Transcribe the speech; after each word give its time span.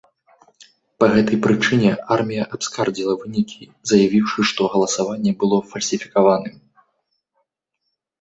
Па 1.01 1.07
гэтай 1.15 1.37
прычыне, 1.45 1.89
армія 2.15 2.43
абскардзіла 2.57 3.13
вынікі, 3.23 3.67
заявіўшы, 3.89 4.39
што 4.53 4.61
галасаванне 4.77 5.31
было 5.45 5.57
фальсіфікаваным. 5.75 6.57